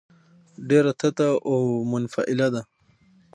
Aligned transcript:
ډېره 0.69 0.91
تته 0.99 1.27
او 1.49 1.57
منفعله 1.91 2.47
ده. 2.53 2.61